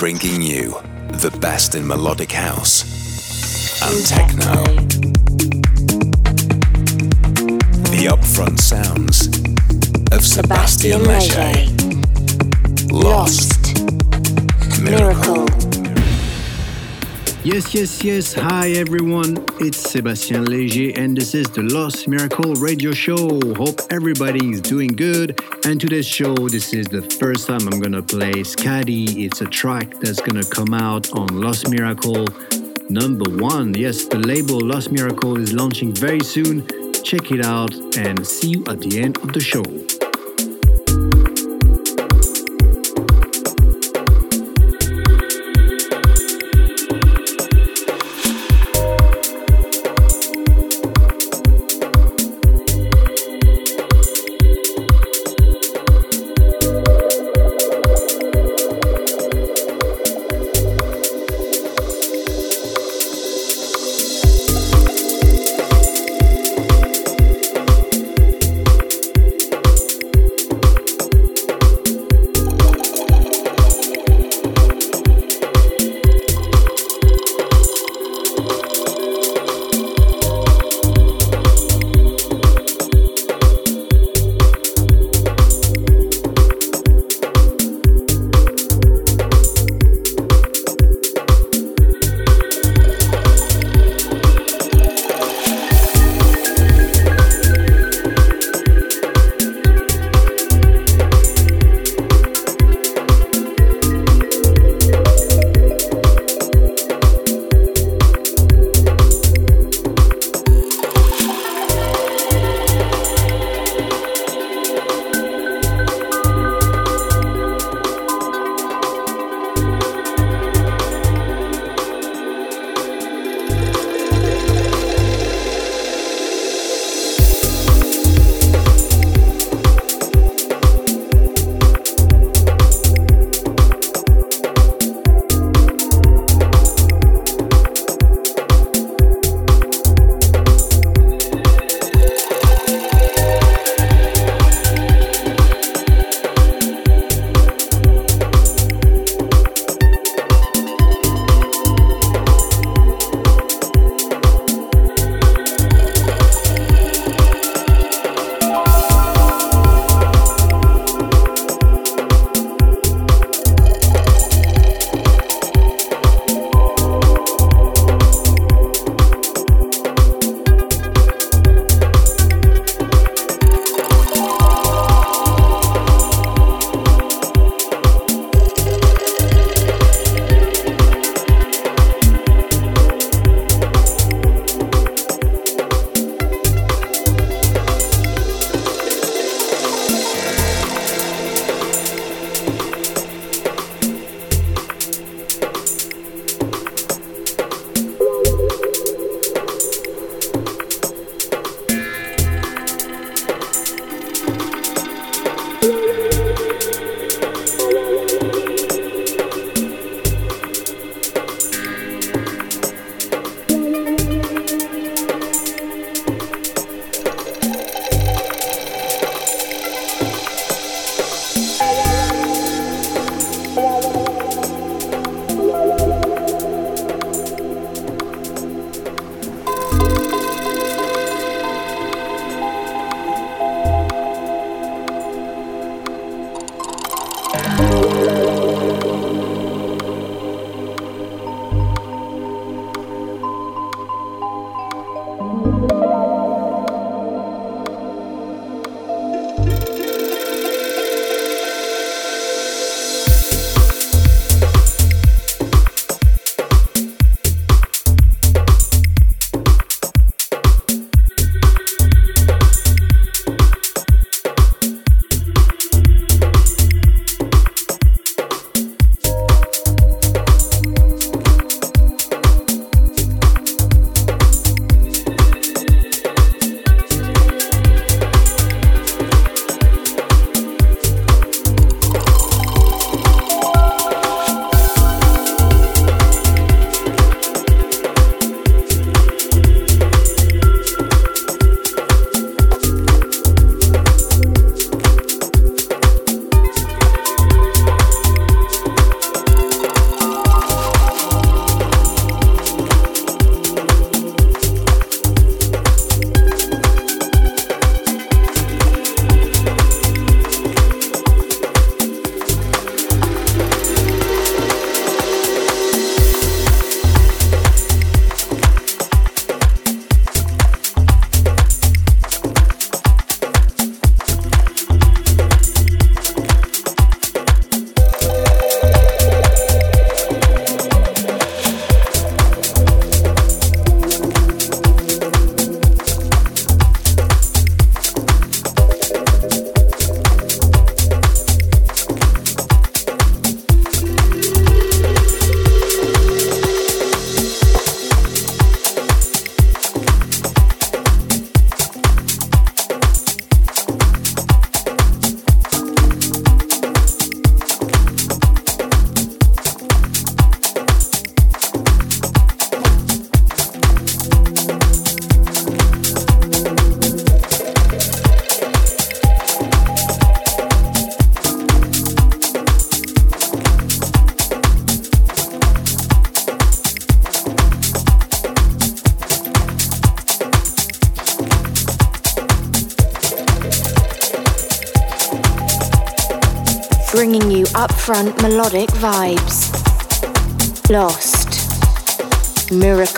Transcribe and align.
bringing 0.00 0.40
you 0.40 0.70
the 1.20 1.30
best 1.42 1.74
in 1.74 1.86
melodic 1.86 2.32
house 2.32 2.84
and 3.82 4.06
techno. 4.06 4.64
The 7.90 8.06
upfront 8.08 8.58
sounds 8.60 9.26
of 10.10 10.24
Sébastien 10.24 11.00
Léger. 11.02 11.68
Lost. 12.90 13.78
Miracle. 14.80 15.59
Yes, 17.42 17.72
yes, 17.72 18.04
yes. 18.04 18.34
Hi, 18.34 18.72
everyone. 18.72 19.38
It's 19.60 19.78
Sébastien 19.82 20.44
Léger, 20.44 20.92
and 20.98 21.16
this 21.16 21.34
is 21.34 21.48
the 21.48 21.62
Lost 21.62 22.06
Miracle 22.06 22.52
radio 22.56 22.92
show. 22.92 23.40
Hope 23.56 23.80
everybody 23.88 24.50
is 24.50 24.60
doing 24.60 24.88
good. 24.88 25.40
And 25.64 25.80
today's 25.80 26.06
show, 26.06 26.34
this 26.34 26.74
is 26.74 26.86
the 26.88 27.00
first 27.18 27.46
time 27.46 27.66
I'm 27.66 27.80
gonna 27.80 28.02
play 28.02 28.42
Scadi. 28.44 29.24
It's 29.24 29.40
a 29.40 29.46
track 29.46 29.98
that's 30.00 30.20
gonna 30.20 30.44
come 30.44 30.74
out 30.74 31.10
on 31.14 31.28
Lost 31.40 31.70
Miracle 31.70 32.26
number 32.90 33.30
one. 33.30 33.72
Yes, 33.72 34.04
the 34.04 34.18
label 34.18 34.60
Lost 34.60 34.92
Miracle 34.92 35.38
is 35.38 35.54
launching 35.54 35.94
very 35.94 36.20
soon. 36.20 36.66
Check 37.02 37.32
it 37.32 37.42
out 37.42 37.72
and 37.96 38.26
see 38.26 38.50
you 38.50 38.64
at 38.68 38.80
the 38.80 39.00
end 39.00 39.16
of 39.16 39.32
the 39.32 39.40
show. 39.40 39.64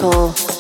Miracle. 0.01 0.52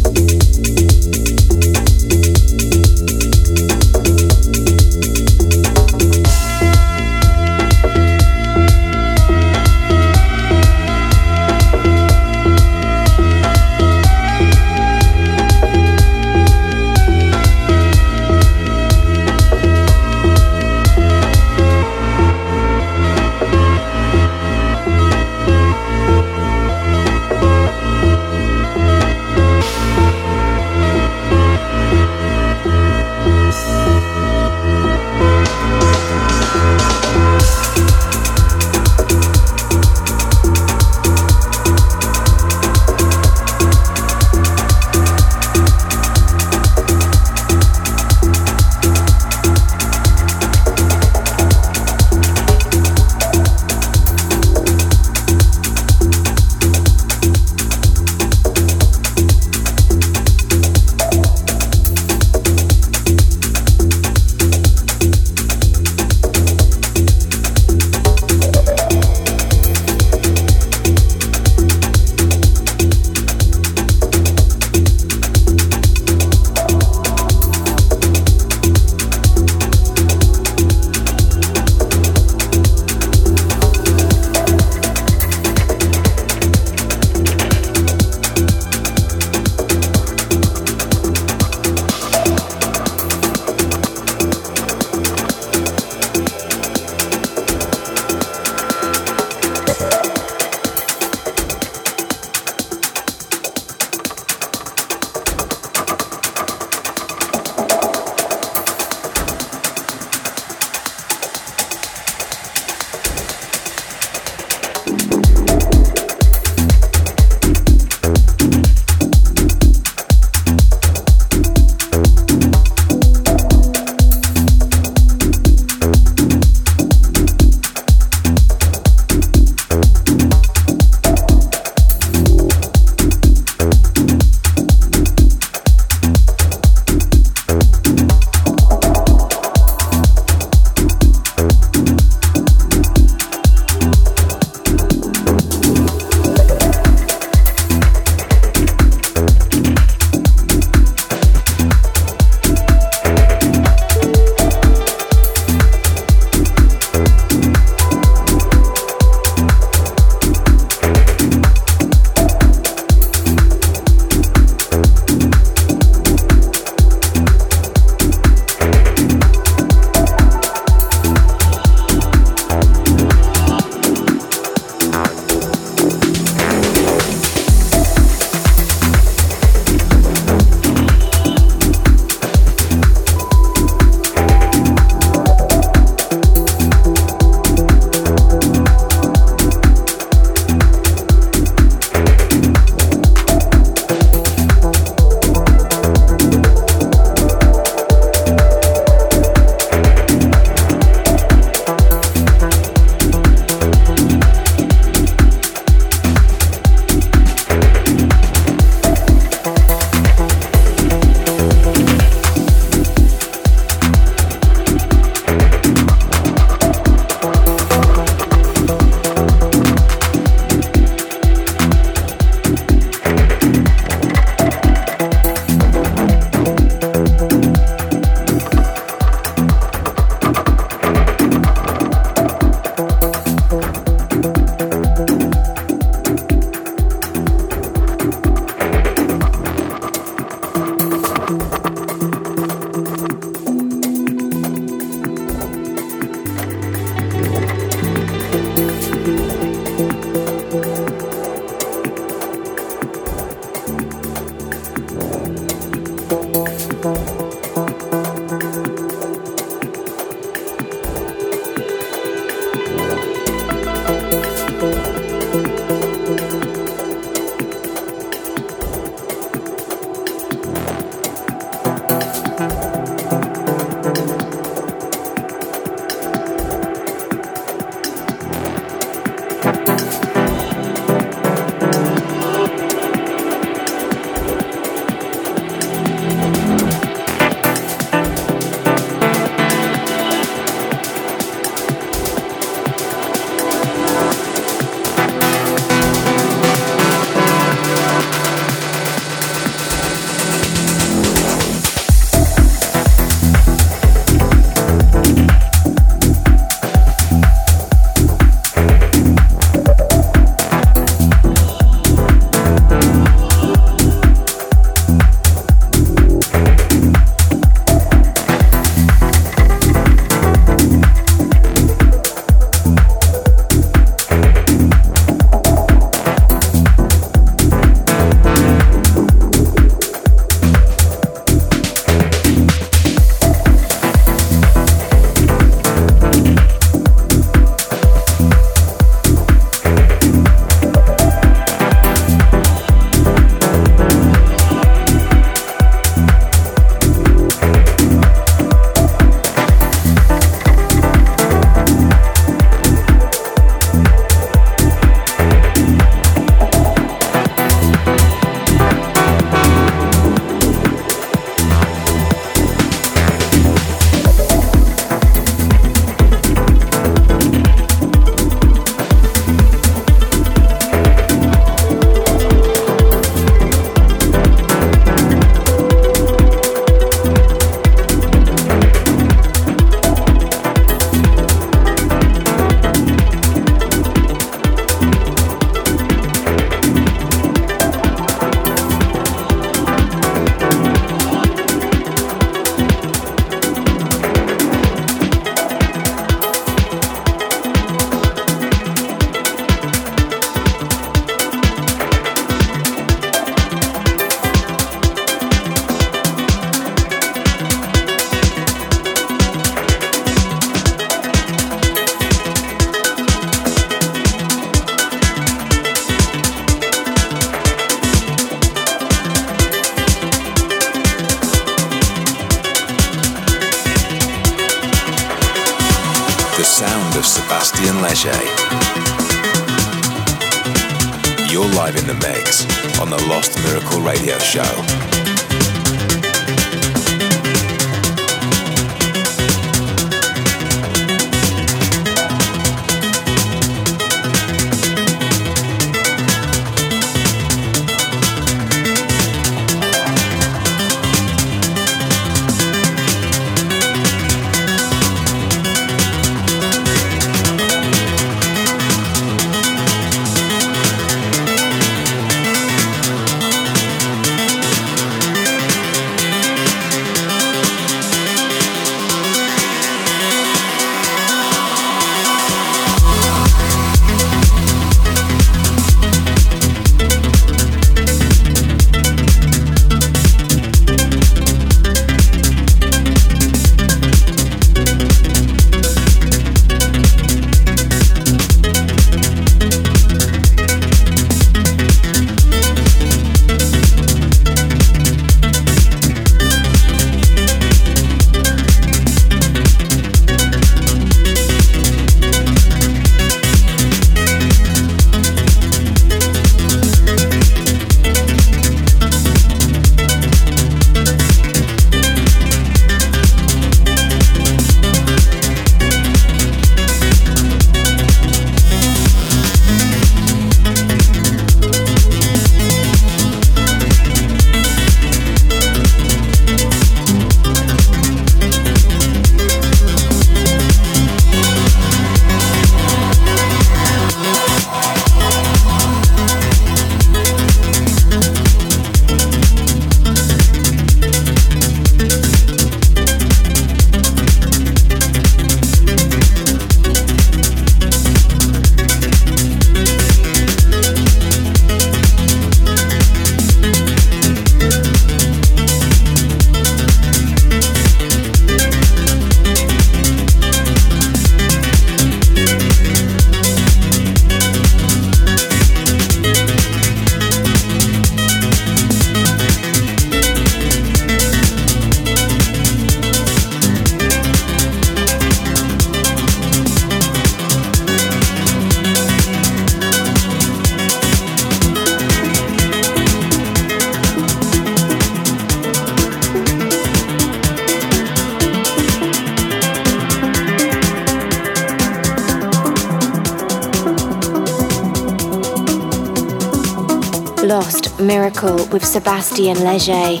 With 598.62 598.70
Sébastien 598.70 599.34
Léger. 599.34 600.00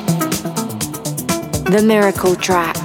The 1.64 1.82
Miracle 1.82 2.36
Track. 2.36 2.81